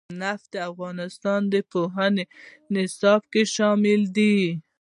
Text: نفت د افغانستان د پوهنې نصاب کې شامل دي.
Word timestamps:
نفت 0.21 0.45
د 0.53 0.55
افغانستان 0.71 1.41
د 1.53 1.55
پوهنې 1.71 2.25
نصاب 2.73 3.21
کې 3.31 3.41
شامل 3.55 4.01
دي. 4.17 4.37